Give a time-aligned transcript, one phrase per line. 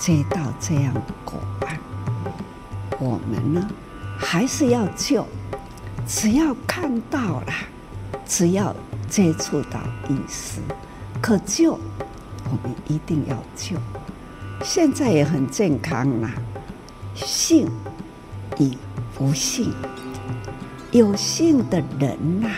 [0.00, 1.78] 接到这样的果案，
[2.98, 3.68] 我们呢
[4.18, 5.26] 还是要救，
[6.06, 7.52] 只要看到了，
[8.26, 8.74] 只要
[9.10, 9.78] 接触到
[10.08, 10.62] 医师，
[11.20, 11.78] 可救，
[12.44, 13.76] 我们一定要救。
[14.64, 16.32] 现在也很健康啦，
[17.14, 17.68] 幸
[18.58, 18.72] 与
[19.14, 19.70] 不幸，
[20.92, 22.48] 有幸的人呐、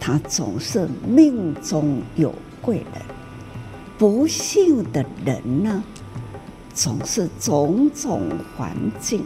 [0.00, 3.02] 他总是命中有贵人；
[3.96, 5.82] 不幸的人呢，
[6.72, 9.24] 总是种种环境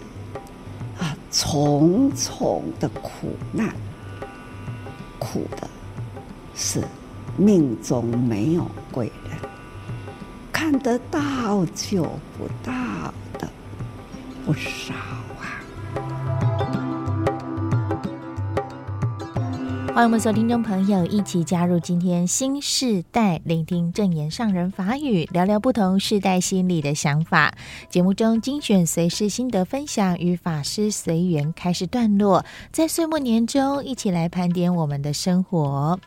[0.98, 3.75] 啊，重重的苦难，
[5.19, 5.69] 苦的
[6.55, 6.83] 是
[7.37, 9.39] 命中没有贵人。
[10.51, 12.03] 看得到救
[12.39, 12.73] 不到
[13.39, 13.48] 的
[14.47, 14.95] 不少
[15.39, 16.34] 啊！
[19.95, 27.55] 欢迎我们所有听众朋友一起加入今天新世代，聆听证言上人法语，聊聊不同世代心里的想法。
[27.89, 36.00] 节目中精选随时心得分享与法师随缘开示段落，在岁末年终一起来盘点我们的生活。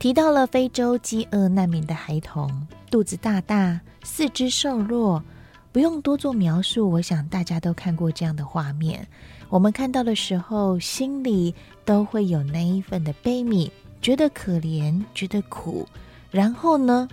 [0.00, 5.22] 提到了非洲饥饿难民的孩童，肚子大大，四肢瘦弱，
[5.70, 9.06] 不用多做描述，我想大家都看过这样的画面。
[9.48, 15.86] 我们看到的时候，心里都会有那一份的悲悯，觉得可怜，觉得苦。
[16.30, 17.08] 然后呢，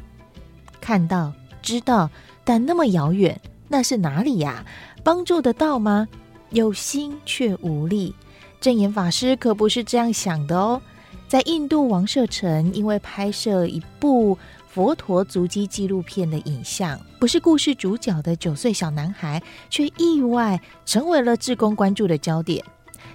[0.80, 2.10] 看到知道，
[2.44, 4.66] 但那么遥远，那是哪里呀？
[5.04, 6.08] 帮助得到吗？
[6.52, 8.14] 有心却无力。
[8.60, 10.82] 证严法师可不是这样想的哦。
[11.28, 22.64] 在印度王舍城，因为拍摄一部佛陀足迹纪录片的影像，不是故事主角的九岁小男孩，却意外成为了志工关注的焦点。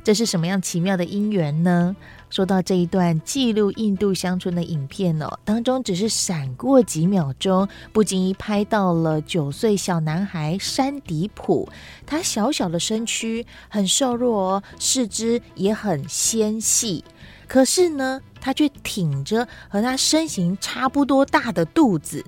[0.04, 1.94] 这是什么样奇妙的因缘呢？
[2.28, 11.68] 说到这一段记录印度乡村的影片哦，当中只是闪过几秒钟，不经意拍到了九岁小男孩山迪普，
[12.04, 17.04] 他小小的身躯很瘦弱哦，四肢也很纤细。
[17.46, 22.24] 可是呢，他却挺着和他身形差不多大的肚子，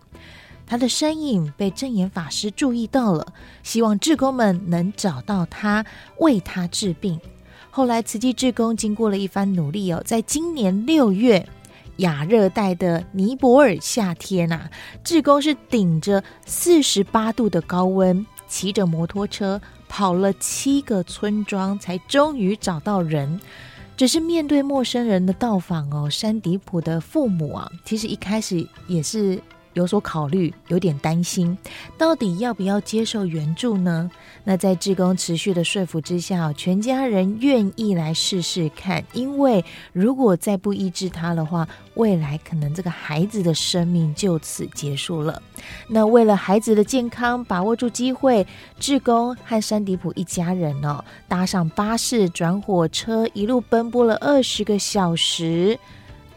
[0.66, 3.26] 他的身影被证严法师注意到了，
[3.62, 5.84] 希望志工们能找到他，
[6.18, 7.18] 为他治病。
[7.76, 11.44] 后来，慈济志工经过了一番努力哦，在今年六月，
[11.96, 14.70] 亚热带的尼泊尔夏天、啊，
[15.02, 23.40] 志工是顶着四十八度的高温，骑着摩托车跑了七个村庄，才终于找到人。
[23.96, 29.36] 只是面对陌生人的到访哦，山迪普的父母啊，其实一开始也是
[29.74, 31.56] 有所考虑，有点担心，
[31.98, 34.10] 到底要不要接受援助呢？
[34.42, 45.42] 那在志工持续的说服之下，全家人愿意来试试看，因为如果再不医治他的话，未来可能这个孩子的生命就此结束了。
[45.88, 48.46] 那为了孩子的健康，把握住机会，
[48.78, 55.78] 志工和山迪普一家人哦，搭上巴士转火车，一路奔波了二十个小时，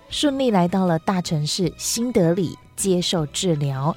[0.10, 2.58] 顺利来到了大城市新德里。
[2.78, 3.94] 接受治疗，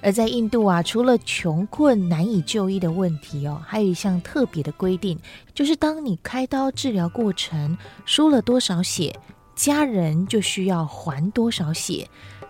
[0.00, 5.18] 而在印度啊，除了穷困难以就医的问题哦，还有一项特别的规定，
[5.52, 9.18] 就是当你开刀治疗过程输了多少血，
[9.56, 12.06] 家人就需要还多少血。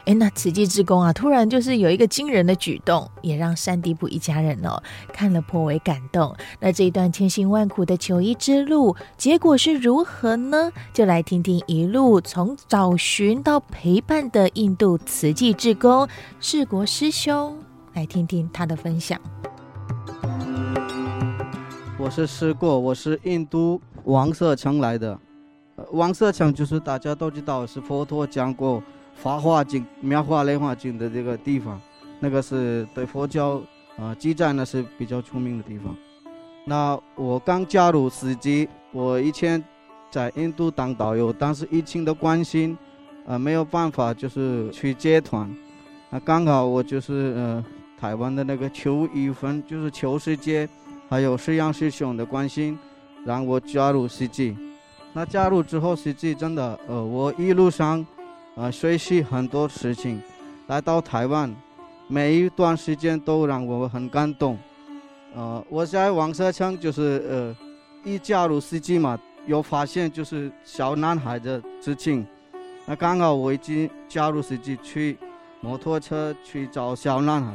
[0.08, 4.82] 哎，那慈济志工啊，突然就是有一个惊人的举动，也让山迪普一家人哦
[5.12, 6.34] 看了颇为感动。
[6.60, 10.72] 那这一段千辛万苦的求医之路，结果是如何呢？
[10.94, 16.08] 就来听听一路从找寻到陪伴的印度慈济志工
[16.40, 17.58] 世国师兄，
[17.92, 19.20] 来听听他的分享。
[21.98, 25.18] 我是世国，我是印度王舍城来的。
[25.92, 28.80] 王舍城就是大家都知道是佛陀讲过。
[29.20, 31.80] 《法华经》《妙法莲华经》的这个地方，
[32.20, 33.56] 那个是对佛教
[33.96, 35.94] 啊、呃、记载呢是比较出名的地方。
[36.64, 39.62] 那我刚加入慈济，我以前
[40.08, 42.76] 在印度当导游，但是疫情的关系，
[43.26, 45.52] 呃没有办法就是去接团。
[46.10, 47.64] 那刚好我就是呃
[47.98, 50.68] 台湾的那个邱玉芬，就是邱师姐，
[51.08, 52.78] 还有师扬师兄的关系，
[53.24, 54.56] 让我加入慈济。
[55.12, 58.06] 那加入之后，慈济真的呃我一路上。
[58.58, 60.20] 啊，学习很多事情，
[60.66, 61.54] 来到台湾，
[62.08, 64.58] 每一段时间都让我很感动。
[65.32, 67.56] 呃，我在王舍村就是呃，
[68.02, 69.16] 一加入司机嘛，
[69.46, 72.26] 有发现就是小男孩的事情。
[72.84, 75.16] 那刚好我已经加入司机，去
[75.60, 77.54] 摩托车去找小男孩，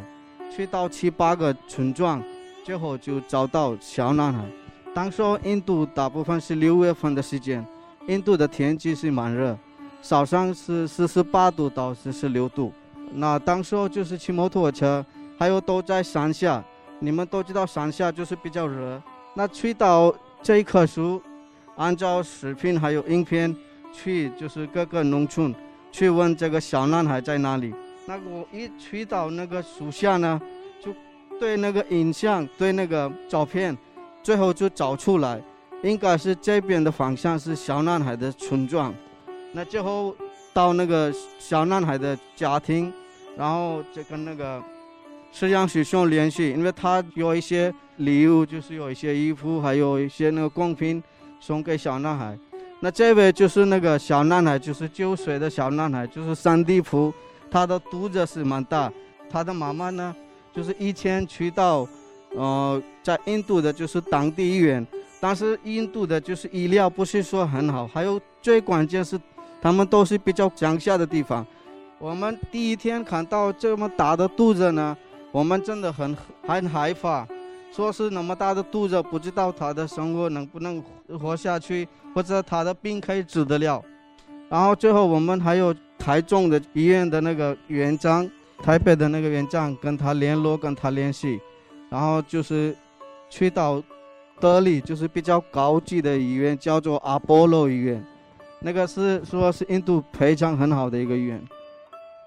[0.56, 2.24] 去到七八个村庄，
[2.64, 4.46] 最后就找到小男孩。
[4.94, 7.66] 当时印度大部分是六月份的时间，
[8.08, 9.58] 印度的天气是蛮热。
[10.04, 12.74] 早上是四十八度到四十六度，
[13.14, 15.04] 那当时候就是骑摩托车，
[15.40, 16.62] 还有都在山下，
[17.00, 19.02] 你们都知道山下就是比较热。
[19.34, 21.22] 那去到这一棵树，
[21.78, 23.56] 按照视频还有影片
[23.94, 25.56] 去，就是各个农村
[25.90, 27.74] 去问这个小男孩在哪里。
[28.06, 30.40] 那我一去到那个树下呢，
[30.84, 30.94] 就
[31.40, 33.76] 对那个影像，对那个照片，
[34.22, 35.42] 最后就找出来，
[35.82, 38.94] 应该是这边的方向是小男孩的村庄。
[39.54, 40.16] 那最后
[40.52, 42.92] 到那个小男孩的家庭，
[43.38, 44.62] 然后就跟那个
[45.32, 51.02] 摄像师兄联系，因为他有一些礼物，就是有一些衣服，还有一些那个贡品
[51.40, 52.38] 送给小男孩。
[52.80, 57.14] 那这位就是那个小男孩，就是九岁的小男孩，就是三地夫。
[57.50, 58.92] 他的肚子是蛮大，
[59.30, 60.16] 他的妈妈呢，
[60.52, 61.88] 就是以前去到，
[62.36, 64.86] 呃，在印度的就是当地医院，
[65.22, 69.20] 但是印度的就是医疗不是说很好，还有最关键是，
[69.64, 71.48] 他们都是比较乡下的地方。
[71.98, 74.96] 我们第一天看到这么大的肚子呢，
[75.32, 76.16] 我们真的很
[76.46, 77.26] 很害怕，
[77.72, 80.84] 说是那么大的肚子，不知道他的生活能不能
[81.18, 83.82] 活下去，或者他的病可以治得了。
[84.50, 85.74] 然后最后我们还有。
[85.96, 88.30] 台中的医院的那个院长，
[88.62, 91.40] 台北的那个院长跟他联络，跟他联系，
[91.90, 92.76] 然后就是
[93.30, 93.82] 去到
[94.38, 98.06] 德里，就是比较高级的医院，叫做阿波罗医院，
[98.64, 101.40] 那个是说是印度非常很好的一个医院，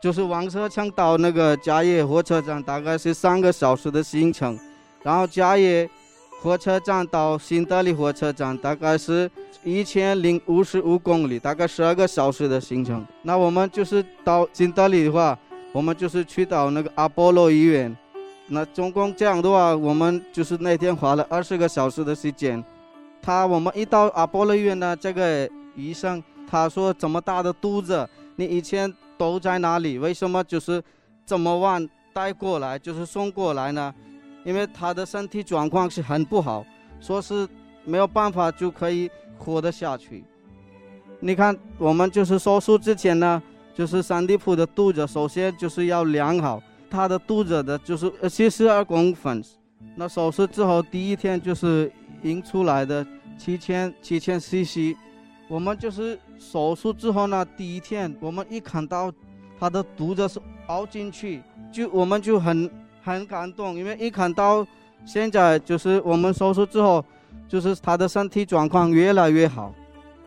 [0.00, 4.59] 就是王车强到那个嘉叶火车站大概是三个小时的行程，
[5.03, 5.88] 然后嘉叶
[6.41, 9.29] 火车站到新德里火车站大概是。
[9.65, 13.05] 一千零五十五公里，大概十二个小时的行程。
[13.23, 15.37] 那我们就是到新德里的话，
[15.73, 17.93] 我们就是去到那个阿波罗医院。
[18.47, 22.65] 那总共这样的话，我们就是那天花了二十个小时的时间。
[23.21, 29.99] 他我们一到阿波罗医院呢，这个医生他说：“这么大的肚子，你以前都在哪里？
[29.99, 30.82] 为什么就是
[31.25, 33.94] 这么晚带过来，就是送过来呢？
[34.44, 36.64] 因为他的身体状况是很不好，
[37.00, 37.49] 说是
[37.84, 40.25] 没有办法就可以。”活得下去。
[41.20, 43.43] 你看，我们就是手术之前呢，
[43.75, 49.44] 就是三地铺的肚子，首先就是要量好他的肚子的，就是七十二公分。
[49.94, 53.06] 那手术之后第一天就是引出来的
[53.37, 54.96] 七千七千 CC。
[55.48, 59.12] 我们就是手术之后呢，第一天我们一看到
[59.58, 62.70] 他的肚子是凹进去，就我们就很
[63.02, 64.66] 很感动，因为一看到
[65.04, 67.04] 现在就是我们手术之后。
[67.48, 69.72] 就是他的身体状况越来越好，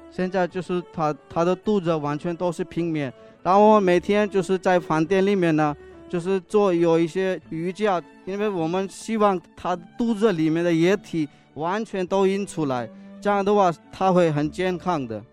[0.10, 3.12] 现在就是他他的肚子完全都是平面，
[3.44, 5.76] 然后我每天就是在饭店里面呢，
[6.08, 12.90] 就是做有一些瑜伽，因为我们希望他肚子里面的液体完全都印出来，
[13.22, 15.24] 这样的话他会很健康的。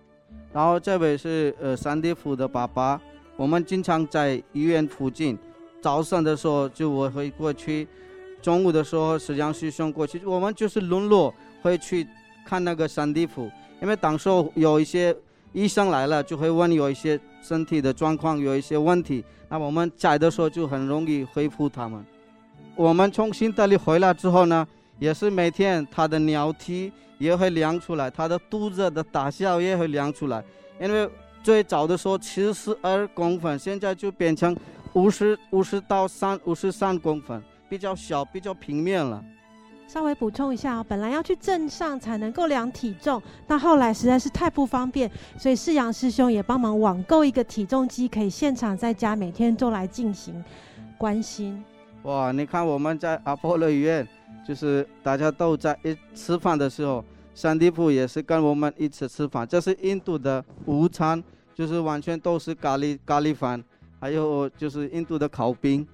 [0.52, 3.00] 然后这位是呃三弟夫的爸爸，
[3.36, 5.38] 我们经常在医院附近，
[5.80, 7.86] 早上的时候就我会过去，
[8.40, 11.32] 中午的时候是杨师兄过去，我们就是轮流。
[11.62, 12.06] 会去
[12.44, 13.50] 看那个三弟夫，
[13.82, 15.12] 因为当时候有一些
[15.52, 22.06] 医生来了，就会问有一些身体的状况，有一些问题，那我们在的时候就很容易回复他们。
[22.76, 24.64] 我们从新德里回来之后呢，
[24.98, 30.42] 也是每天他的尿体也会量出来，他的肚子的大小也会量出来。
[30.80, 31.08] 因为
[31.42, 34.56] 最早的时候七十二公分，现在就变成
[34.94, 39.22] 五十五十到三五十三公分，比较小，比较平面了。
[39.88, 50.44] 稍微补充一下，本来要去镇上才能够量体重，那后来实在是太不方便，所以世阳师兄也帮忙网购一个体重机，可以现场在家每天都来进行
[50.98, 51.64] 关心。
[52.02, 54.06] 哇，你看我们在阿波罗医院，
[54.46, 59.46] 就是大家都在一吃饭的时候，三地夫也是跟我们一起吃饭。
[59.46, 61.22] 这是印度的午餐，
[61.54, 63.62] 就是完全都是咖喱咖喱饭，
[63.98, 65.86] 还有就是印度的烤饼。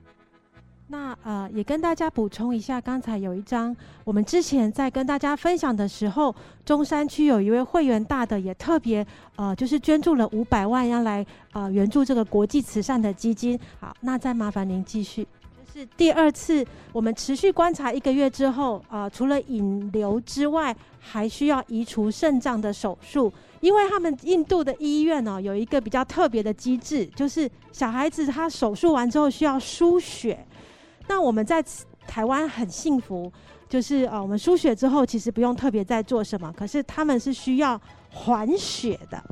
[0.88, 6.34] 那呃，也跟大家补充一下，刚才有一张，我们之前在跟大家分享的时候，
[6.66, 9.06] 中山区有一位会员大的也特别
[9.36, 13.58] 呃，就是捐助了五百万，要来呃援助这个国际慈善的基金。
[13.80, 15.26] 好，那再麻烦您继续。
[15.72, 30.46] 是第二次，我们持续观察一个月之后，呃，除了引流之外，还需要移除肾脏的手术，因为他们印度的医院呢、有一个比较特别的机制，就是小孩子他手术完之后需要输血。
[31.08, 31.64] 那我们在
[32.06, 33.32] 台湾很幸福，
[33.66, 39.22] 就是呃，我们输血之后其实不用特别再做什么，可是他们是需要还血的，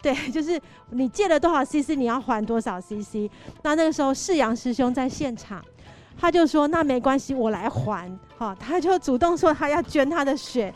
[0.00, 3.28] 对，就是你借了多少 CC，你要还多少 CC。
[3.62, 5.62] 那那个时候世阳师兄在现场，
[6.20, 10.72] 他就说那没关系，我来还，好，他就主动说他要捐他的血，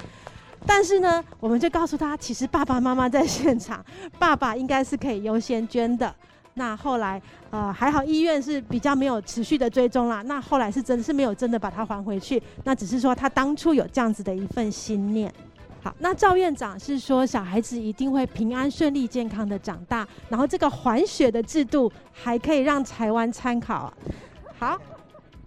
[0.67, 3.85] 但是呢，我们就告诉他，其实爸爸妈妈在现场，
[4.19, 6.15] 爸爸应该是可以优先捐的。
[6.55, 7.21] 那后来
[7.51, 10.23] 呃还好医院是比较没有持续的追踪啦。
[10.23, 15.31] 那后来是真是没有真的把他还回去，那只是说他当初有这样子的一份心念。
[15.83, 23.93] 好，那赵院长是说小孩子一定会平安顺利健康的长大，然后这个还血的制度还可以让台湾参考。
[24.59, 24.79] 好，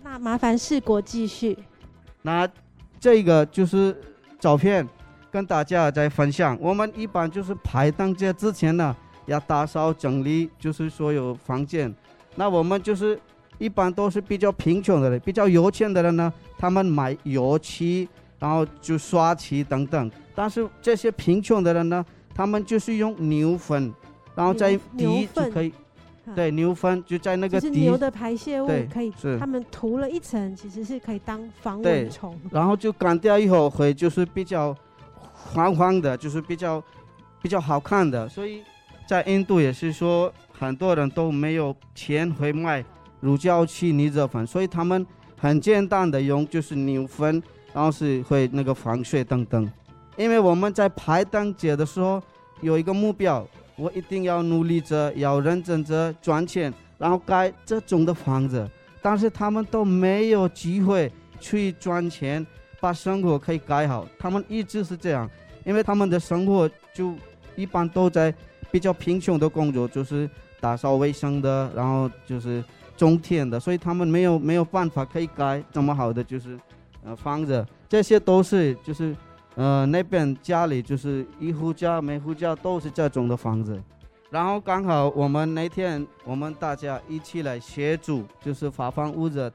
[0.10, 1.58] 那麻烦世国继续。
[2.22, 2.48] 那
[2.98, 3.96] 这个就是
[4.40, 4.88] 照片，
[5.30, 6.58] 跟大家在分享。
[6.62, 8.96] 我们一般就是排档节之前呢，
[9.26, 11.94] 要打扫整理，就是所有房间。
[12.36, 13.20] 那我们就是
[13.58, 18.08] 一般都是比较贫穷的人，比较有钱的人呢，他们买油漆，
[18.40, 20.10] 然后就刷漆等等。
[20.34, 23.94] 但是这些贫穷的人呢，他们就是用牛粪，
[24.36, 25.74] 然后在底就可以，
[26.36, 32.38] 对，牛粪就在那个底，牛的排泄物可以，是他们涂了一层，其实是可以当防蚊虫。
[32.52, 34.76] 然后就干掉以后会就是比较
[35.34, 36.84] 黄黄的，就是比较
[37.42, 38.28] 比较好看的。
[38.28, 38.62] 所以
[39.08, 42.84] 在印度也是说，很多人都没有钱会卖
[43.20, 45.06] 乳胶漆、泥子粉，所以他们
[45.38, 47.42] 很简单的用就是牛粪，
[47.74, 49.72] 然后是会那个防水等等。
[50.18, 52.22] 因为我们在排灯节的时候
[52.62, 58.68] 有一个目标，我一定要努力着，要认真着赚钱，然后盖这种的房子。
[59.02, 62.46] 但是他们都没有机会去赚钱，
[62.80, 64.08] 把生活可以盖好。
[64.18, 65.30] 他们一直是这样，
[65.64, 67.14] 因为他们的生活就
[67.56, 68.34] 一般都在
[68.72, 70.28] 比较贫穷的工作，就是
[70.60, 72.64] 打扫卫生的，然后就是
[72.98, 76.60] 种田的，所以他们没有没有办法可以盖这么好的就是
[77.06, 77.64] 呃房子。
[77.88, 79.16] 这些都是就是。
[79.58, 83.82] 呃，那边家里就是一户家，每户家都是这种的房子，
[84.30, 89.52] 然后刚好我们那天我们大家一起来协助，就是发放物资，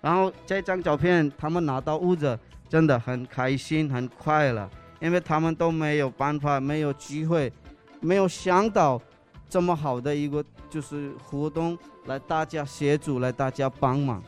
[0.00, 2.36] 然后这张照片他们拿到物资
[2.68, 4.68] 真的很开心很快乐，
[4.98, 7.52] 因为他们都没有办法，没有机会，
[8.00, 9.00] 没有想到
[9.48, 14.20] 这么好的一个就是活动来大家协助来大家帮忙，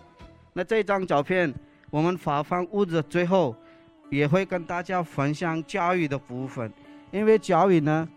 [0.53, 1.53] 那这张照片
[1.91, 3.57] 我们发放物资最后。
[4.11, 6.73] 也会跟大家分享教育的部分，
[7.11, 8.09] 因为教育呢，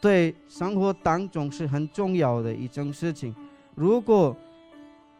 [0.00, 3.34] 对生活当中是很重要的一件事情。
[3.74, 4.36] 如果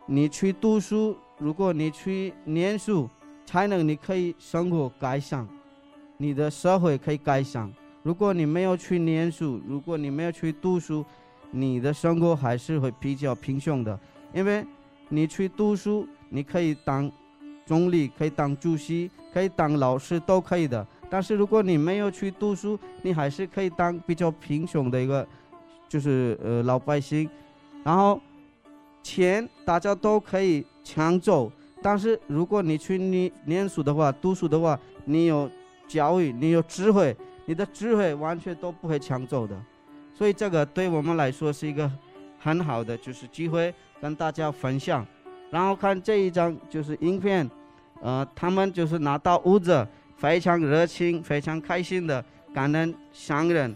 [0.07, 3.09] 你去读书，如果你去念书，
[3.47, 5.47] 才能你可以生活改善，
[6.17, 7.73] 你的社会可以改善。
[8.03, 11.05] 如果你没有去念书，如果你没有去读书，
[11.51, 13.99] 你的生活还是会比较贫穷的。
[14.35, 14.67] 因为
[15.09, 17.11] 你去读书，你可以当。
[17.69, 20.85] 总理可以当主席，可以当老师，都可以的。
[21.11, 25.27] 但是如果你没有去读书，你还是可以当比较贫穷的一个，
[25.87, 27.29] 就是呃老百姓。
[27.85, 28.19] 然后
[29.03, 35.51] 钱大家都可以抢走，但是如果你去念念书的话，读书的话，你有
[35.87, 39.55] 教育，你有智慧，你的智慧完全都不会抢走的。
[40.15, 41.91] 所以这个对我们来说是一个
[42.39, 45.07] 很好的就是机会，跟大家分享。
[45.51, 47.49] 然后看这一张就是影片。
[48.01, 49.85] 呃，他们就是拿到物资，
[50.17, 52.25] 非常热情，非常开心的
[52.55, 53.75] 感恩商人。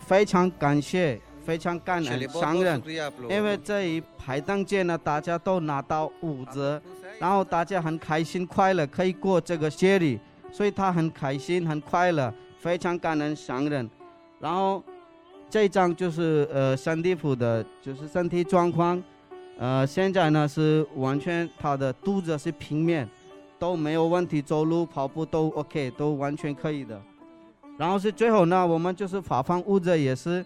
[0.00, 2.82] 非常感谢，非常感恩商人，
[3.30, 6.82] 因为这一排档节呢，大家都拿到物资，
[7.20, 10.18] 然后大家很开心快乐，可以过这个节日，
[10.50, 13.88] 所以他很开心很快乐，非常感恩商人，
[14.40, 14.82] 然后。
[15.52, 19.00] 这张就是呃，山地普的，就是身体状况，
[19.58, 23.06] 呃，现在呢是完全他的肚子是平面，
[23.58, 26.98] 都没有问题，走路跑步都 OK，都完全可以的。
[27.76, 30.42] 然后是最后呢，我们就是发放物资，也是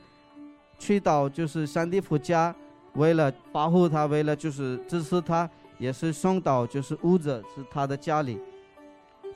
[0.77, 2.53] 去到就是山地普家，
[2.95, 5.49] 为了保护他，为了就是支持他，
[5.79, 8.41] 也是送到就是物资是他的家里。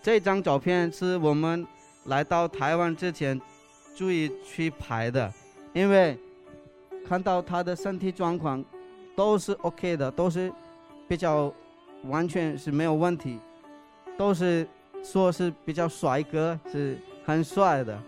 [0.03, 1.65] 这张照片是我们
[2.07, 3.41] 来到台湾之前
[3.95, 5.33] 注意去拍的。
[5.73, 6.19] 因为
[7.07, 8.65] 看到他的身体状况
[9.17, 10.53] 都是 OK 的，都是
[11.09, 11.53] 比较
[12.05, 13.39] 完全是没有问题，
[14.17, 14.67] 都是
[15.03, 18.01] 说是比较帅哥，是很帅的。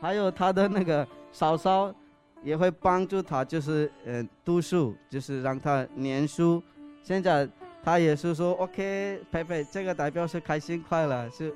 [0.00, 1.92] 还有他的那个嫂嫂
[2.42, 6.62] 也会帮助他，就是嗯读书，就是让他念书。
[7.02, 7.48] 现在
[7.82, 11.52] 他也是说 OK，佩佩这个代表是开心快乐，是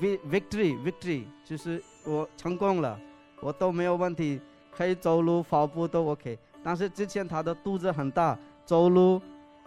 [0.00, 2.98] victory victory，就是我成功了，
[3.40, 4.40] 我都没有问题。
[4.76, 9.20] 可以走路、跑步都 OK，但是之前他的肚子很大，走路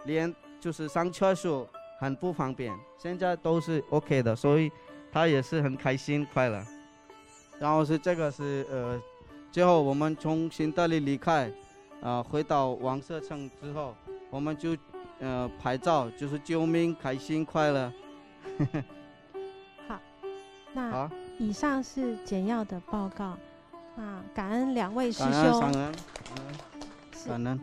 [0.04, 2.72] 连就是上厕所很不方便。
[2.96, 4.70] 现在都是 OK 的，所以
[5.10, 6.64] 他也是很开心、快乐。
[7.58, 9.02] 然后是这个是呃，
[9.50, 11.48] 最后我们从新德里离开，
[12.00, 13.94] 啊、呃，回到王舍城之后，
[14.30, 14.76] 我们就
[15.18, 17.92] 呃拍照，就是救命、开心、快乐。
[19.88, 19.98] 好，
[20.72, 20.90] 那。
[20.90, 23.36] 好以上是简要的报告。
[23.96, 25.30] 啊，感恩两位师兄。
[25.30, 25.92] 感恩上人，
[27.26, 27.60] 感恩，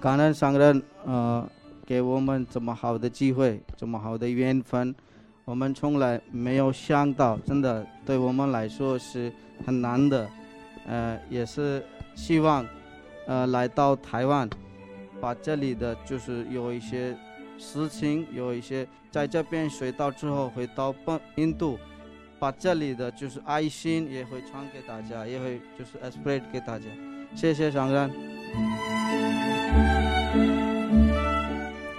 [0.00, 1.48] 感恩上人，呃，
[1.86, 4.94] 给我们这么好的机会，这么好的缘分，
[5.44, 9.32] 我们从来没有想到，真的对我们来说是
[9.64, 10.28] 很难的，
[10.86, 12.66] 呃，也是希望，
[13.26, 14.48] 呃，来到台湾，
[15.20, 17.16] 把这里的就是有一些
[17.58, 21.78] 事情，有一些在这边学到之后，回到本印度。
[22.38, 26.84] 把这里的就是爱心也会传给大家，也会就是 spread 给大家，
[27.34, 28.87] 谢谢上人。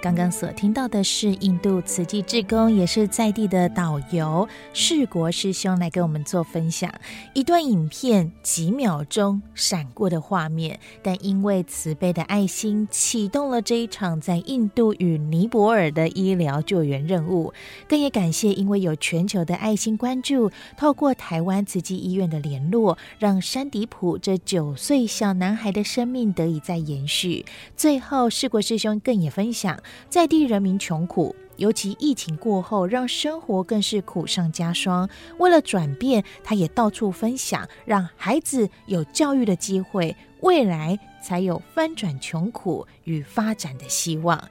[0.01, 6.89] 刚刚所听到的是印度慈济志工，也是在地的导游世国师兄来给我们做分享。
[7.33, 17.53] 一段影片几秒钟闪过的画面，但因为慈悲的爱心，启动了这一场在印度与尼泊尔的医疗救援任务。
[17.89, 27.45] 更也感谢，因为有全球的爱心关注，透过台湾慈济医院的联络，让山迪普这九岁小男孩的生命得以再延续。
[27.75, 29.77] 最后，世国师兄更也分享。
[30.09, 35.09] 在地人民穷苦，尤其疫情过后，让生活更是苦上加霜。
[35.37, 44.41] 为了转变，他也到处分享，让孩子有教育的机会，未来才有翻转穷苦与发展的希望。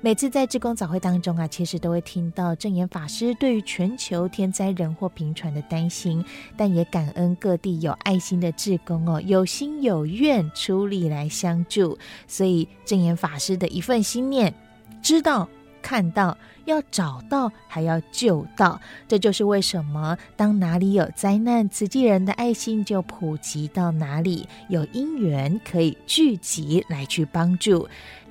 [0.00, 6.24] 每次在志工早会当中啊，其实都会听到证严法师对于全球天灾人祸频传的担心，
[6.56, 11.98] 但也感恩各地有爱心的志工哦，有心有愿出力来相助。
[12.28, 14.54] 所以证严法师的一份心念。
[15.02, 15.48] 知道、
[15.80, 27.88] 看到、要找到，还要救到，这就是为什么当哪里有灾难，慈济人的爱心就普及到哪里，有因缘可以聚集来去帮助。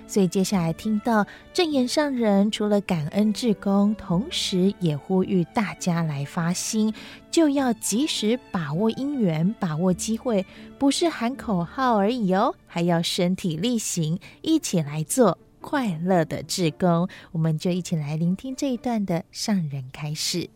[0.10, 6.94] 所以接下来听到正言上人除了感恩志工，同时也呼吁大家来发心，
[7.30, 10.46] 就要及时把握因缘，把握机会，
[10.78, 15.38] 不是喊口号而已哦，还要身体力行，一起来做。
[15.70, 20.50] 快乐的志工，我们就一起来聆听这一段的上人开示。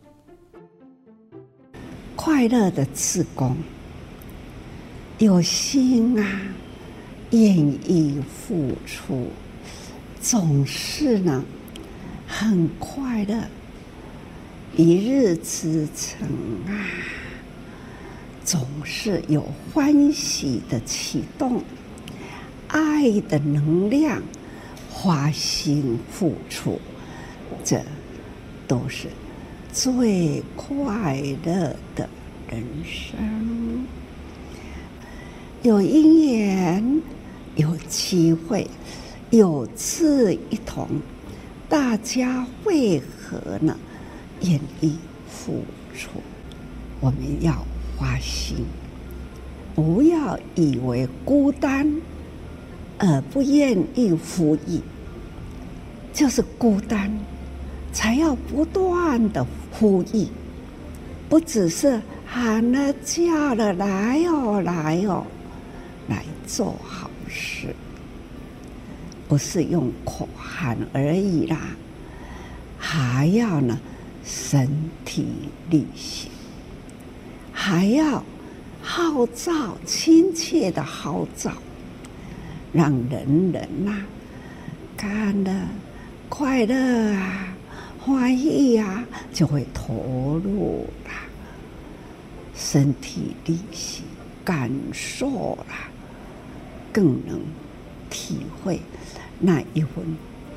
[2.16, 3.54] 快乐的志工，
[5.18, 6.40] 有心啊，
[7.30, 9.28] 愿意付出，
[10.18, 11.44] 总是呢
[12.26, 13.44] 很快乐，
[14.74, 16.26] 一日之成
[16.66, 16.72] 啊，
[18.42, 21.62] 总是有欢喜的启动，
[22.68, 24.22] 爱的能量。
[24.92, 26.78] 花心付出，
[27.64, 27.82] 这
[28.68, 29.08] 都是
[29.72, 32.08] 最快乐的
[32.48, 33.86] 人生。
[35.62, 37.02] 有因缘，
[37.56, 38.68] 有机会，
[39.30, 40.86] 有志一同，
[41.68, 43.76] 大家为何呢？
[44.42, 45.64] 愿意付
[45.96, 46.10] 出？
[47.00, 47.64] 我们要
[47.96, 48.56] 花心，
[49.74, 52.00] 不要以为孤单
[52.98, 54.80] 而不愿意付益。
[56.12, 57.10] 就是孤单，
[57.92, 60.26] 才要不断的呼吁，
[61.28, 65.24] 不只是喊了叫了来哦来哦，
[66.08, 67.74] 来做好事，
[69.26, 71.58] 不是用口喊而已啦，
[72.78, 73.80] 还要呢
[74.22, 74.68] 身
[75.06, 75.26] 体
[75.70, 76.30] 力行，
[77.52, 78.22] 还要
[78.82, 81.52] 号召亲切的号召，
[82.72, 84.06] 让人人呐、啊、
[84.96, 85.68] 看了。
[86.28, 86.74] 快乐
[87.12, 87.54] 啊，
[88.00, 89.04] 欢喜啊，
[89.34, 91.10] 就会投入了，
[92.54, 94.02] 身体力行，
[94.42, 95.74] 感受了，
[96.90, 97.38] 更能
[98.08, 98.80] 体会
[99.38, 100.02] 那一份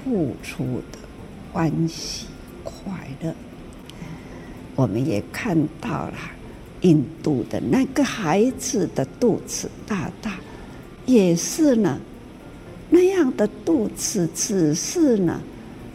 [0.02, 1.00] 付出的
[1.52, 2.28] 欢喜
[2.64, 3.36] 快乐。
[4.76, 6.14] 我们也看到了
[6.82, 10.36] 印度的那个孩子的肚子大大，
[11.06, 12.00] 也是呢，
[12.90, 15.42] 那样的肚子，只是呢。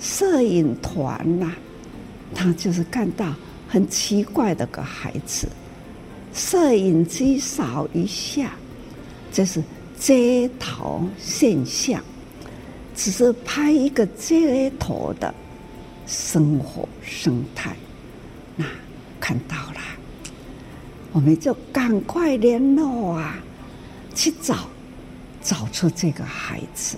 [0.02, 1.52] 摄影团呐、
[2.34, 3.34] 他就是看到
[3.68, 5.46] 很奇怪的个孩子，
[6.32, 8.52] 摄影机扫一下，
[9.30, 9.62] 这是
[9.98, 12.02] 街头现象，
[12.96, 15.34] 只是拍一个街头的
[16.06, 17.76] 生活生态。
[18.56, 18.64] 那
[19.20, 19.80] 看到了，
[21.12, 23.38] 我们就赶快联络啊，
[24.14, 24.66] 去找，
[25.42, 26.96] 找出这个孩子，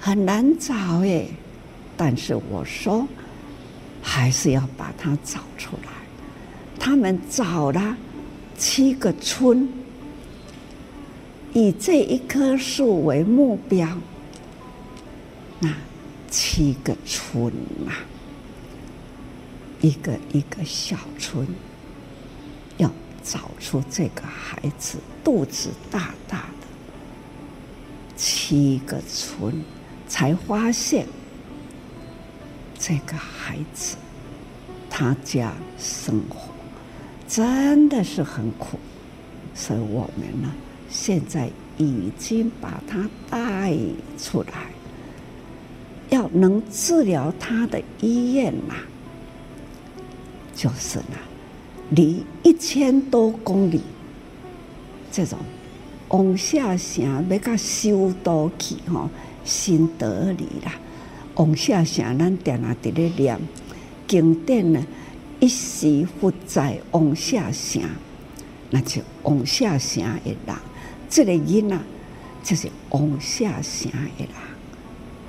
[0.00, 1.26] 很难找哎。
[1.96, 3.06] 但是我说，
[4.02, 5.92] 还是要把它找出来。
[6.78, 7.96] 他们找了
[8.58, 9.68] 七个村，
[11.52, 13.88] 以这一棵树为目标。
[15.60, 15.72] 那
[16.28, 17.46] 七个村
[17.86, 18.02] 啊，
[19.80, 21.46] 一个一个小村，
[22.76, 22.90] 要
[23.22, 26.63] 找出这个孩子肚子大大的，
[28.16, 29.62] 七个村
[30.06, 31.06] 才发现
[32.78, 33.96] 这个孩子
[34.88, 36.52] 他家生活
[37.26, 38.78] 真的是很苦，
[39.54, 40.52] 所以我们呢
[40.88, 43.76] 现在已经把他带
[44.18, 44.70] 出来，
[46.10, 48.74] 要能治疗他的医院呐，
[50.54, 51.16] 就是呢。
[51.90, 53.82] 离一千多公里，
[55.12, 55.38] 这种
[56.08, 59.08] 王舍城要到修道去吼，
[59.44, 60.72] 新德里啦，
[61.34, 63.38] 王舍城咱定下伫咧念
[64.06, 64.84] 经典呢，
[65.40, 67.82] 一时不在王舍城，
[68.70, 70.56] 那就王舍城的人，
[71.08, 71.82] 这个人啊，
[72.42, 74.28] 就是王舍城的人。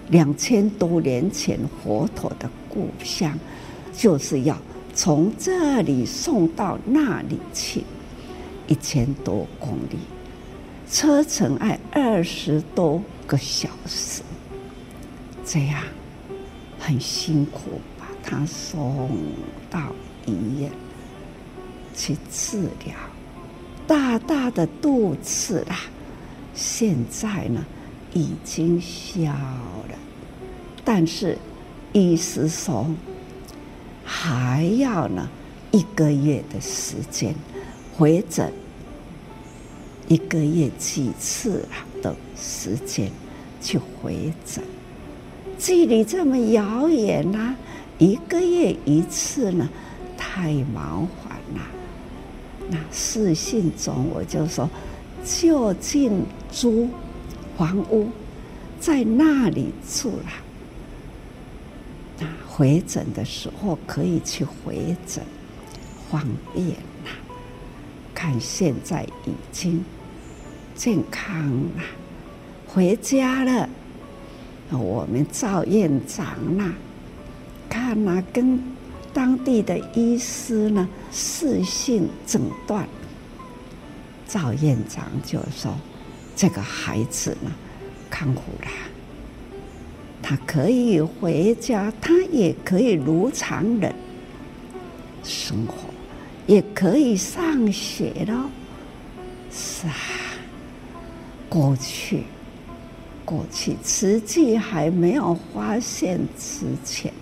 [0.09, 3.37] 两千多年前佛陀的故乡，
[3.95, 4.57] 就是要。
[4.97, 7.83] 从这里送到那里去，
[8.65, 9.97] 一千多公里，
[10.89, 14.21] 车程爱二十多个小时，
[15.45, 15.83] 这样
[16.79, 19.09] 很辛苦，把他送
[19.69, 19.93] 到
[20.25, 20.71] 医院
[21.95, 22.95] 去治疗，
[23.87, 25.81] 大大的肚子啦，
[26.53, 27.65] 现在呢
[28.13, 29.97] 已经消了，
[30.83, 31.37] 但是
[31.93, 32.87] 医师说。
[34.07, 35.27] 还要呢
[35.71, 37.33] 一个月的时间
[37.97, 38.53] 回诊，
[40.07, 41.67] 一个月几次
[42.01, 43.11] 的时间
[43.61, 44.63] 去回诊，
[45.57, 47.55] 距离这么遥远呐，
[47.97, 49.67] 一个月一次呢，
[50.15, 51.61] 太麻烦了。
[52.69, 54.69] 那视信中我就说，
[55.23, 56.87] 就近租
[57.57, 58.09] 房屋，
[58.79, 60.25] 在那里住了。
[62.19, 65.23] 那回诊的时候可以去回诊，
[66.11, 66.21] 方
[66.53, 66.67] 便
[67.03, 67.09] 呐。
[68.13, 69.83] 看现在已经
[70.75, 71.83] 健康了，
[72.67, 73.69] 回家了。
[74.71, 76.25] 我们赵院长
[76.57, 76.73] 呐，
[77.69, 78.61] 看呐，跟
[79.13, 82.85] 当地的医师呢视讯诊断。
[84.27, 85.73] 赵院长就说
[86.35, 87.51] ：“这个孩子呢，
[88.09, 88.67] 康复了。”
[90.21, 93.93] 他可以回家，他也可以如常人
[95.23, 95.75] 生活，
[96.47, 98.49] 也可以上学了。
[99.51, 99.93] 是啊，
[101.49, 102.23] 过去，
[103.23, 107.13] 过去慈济还没有发现之前，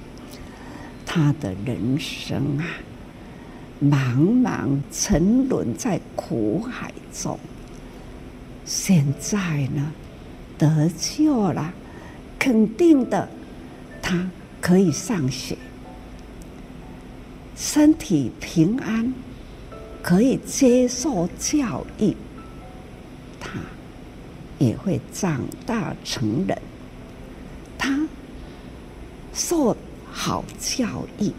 [1.06, 2.66] 他的人生啊，
[3.82, 7.38] 茫茫沉沦在苦海中。
[8.66, 9.92] 现在呢，
[10.58, 11.74] 得救了。
[12.40, 13.30] 肯定的，
[14.02, 15.58] 他可以上学，
[17.56, 19.14] 身体平安，
[20.02, 22.16] 可以接受教育，
[24.64, 26.62] 也会长大成人。
[27.78, 28.08] 他
[29.34, 29.76] 受
[30.12, 31.32] 好教育，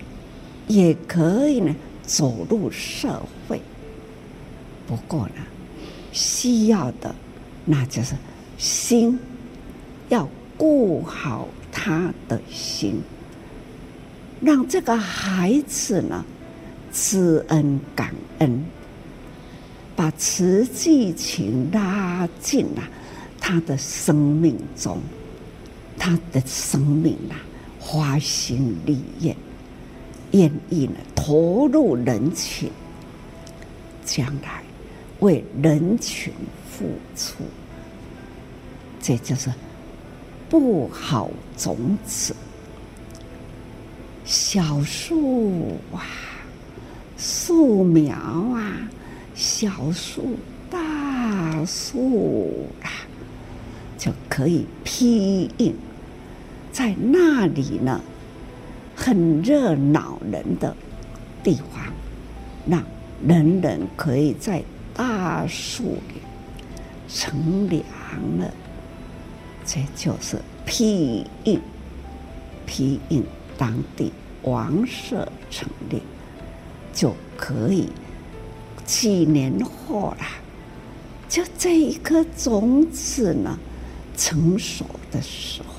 [0.68, 3.60] 也可以呢走入社会。
[4.86, 5.42] 不过呢，
[6.12, 7.14] 需要的
[7.64, 8.14] 那就是
[8.58, 9.18] 心
[10.08, 10.28] 要。
[10.56, 13.02] 顾好他的心，
[14.40, 16.24] 让这个孩子呢
[16.92, 18.64] 知恩感恩，
[19.96, 22.88] 把慈济情拉进了
[23.46, 24.98] 他的生命中，
[25.98, 27.36] 他的生命啊，
[27.78, 29.36] 花心立愿，
[30.30, 32.70] 愿意呢投入人群，
[34.02, 34.62] 将来
[35.20, 36.32] 为人群
[36.70, 37.44] 付出，
[38.98, 39.52] 这就是。
[40.48, 42.34] 不好种子，
[44.24, 46.00] 小树啊，
[47.18, 48.88] 树苗啊，
[49.34, 50.36] 小树
[50.70, 52.68] 大树，
[54.04, 55.74] 就可以批印
[56.70, 58.02] 在那里呢，
[58.94, 60.76] 很热闹人的
[61.42, 61.90] 地方，
[62.68, 62.84] 让
[63.26, 64.62] 人人可以在
[64.92, 66.20] 大树里
[67.08, 67.82] 乘凉
[68.38, 68.52] 了。
[69.64, 70.36] 这就是
[70.66, 71.58] 批印，
[72.66, 73.24] 批印
[73.56, 74.12] 当地
[74.42, 76.02] 王舍成立，
[76.92, 77.88] 就可以
[78.84, 80.26] 几年后了，
[81.26, 83.58] 就这一颗种子呢，
[84.16, 85.74] 成熟的时候，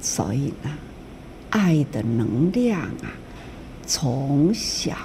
[0.00, 0.70] 所以呢，
[1.50, 3.10] 爱的能量啊，
[3.86, 4.96] 从小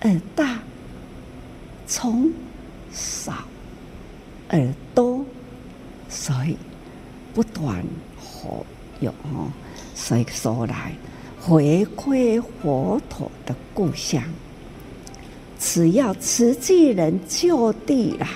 [0.00, 0.58] 而大，
[1.86, 2.32] 从
[2.92, 3.32] 少
[4.48, 5.24] 而多。
[6.10, 6.56] 所以
[7.34, 7.84] 不断
[8.16, 8.64] 活
[9.00, 9.50] 用哦，
[9.96, 10.92] 所以说来
[11.40, 14.22] 回馈佛陀的故乡，
[15.58, 18.28] 只要慈济人就地啦，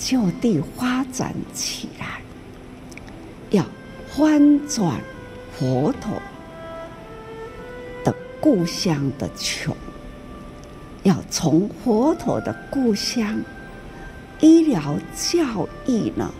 [0.00, 2.22] 就地发展起来，
[3.50, 3.62] 要
[4.08, 4.98] 翻转
[5.52, 6.20] 佛陀
[8.02, 9.76] 的故乡的穷，
[11.02, 13.42] 要从佛陀的故乡
[14.40, 16.32] 医疗教育呢，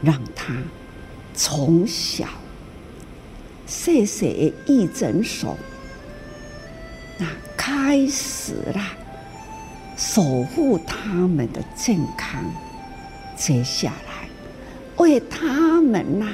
[0.00, 0.54] 让他
[1.34, 2.28] 从小
[3.66, 5.56] 谢谢义诊所。
[7.18, 8.92] 那开始啦，
[10.06, 12.44] 守护他们的健康。
[13.34, 14.28] 接下来，
[14.96, 16.32] 为他们呐，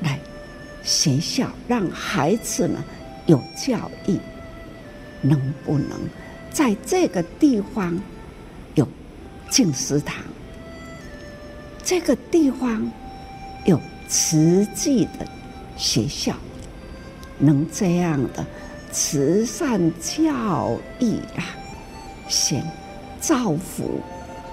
[0.00, 0.18] 来
[0.84, 2.82] 学校让孩子呢
[3.26, 4.16] 有教育，
[5.20, 5.98] 能不能
[6.50, 8.00] 在这个地方
[8.74, 8.88] 有
[9.50, 10.16] 进食堂？
[11.82, 12.90] 这个地方
[13.66, 13.78] 有
[14.08, 15.26] 慈济的
[15.76, 16.34] 学校，
[17.38, 18.46] 能这样的？
[18.92, 21.42] 慈善教育啊，
[22.28, 22.64] 先
[23.26, 24.02] 造福、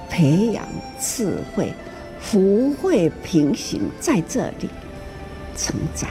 [0.09, 0.65] 培养
[0.97, 1.73] 智慧、
[2.21, 4.69] 福慧平行，在这里
[5.57, 6.09] 成长。